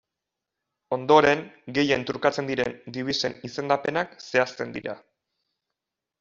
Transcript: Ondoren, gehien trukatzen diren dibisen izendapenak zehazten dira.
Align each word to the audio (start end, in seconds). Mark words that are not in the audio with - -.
Ondoren, 0.95 1.43
gehien 1.77 2.05
trukatzen 2.13 2.49
diren 2.53 2.73
dibisen 2.97 3.37
izendapenak 3.51 4.17
zehazten 4.31 4.73
dira. 4.81 4.99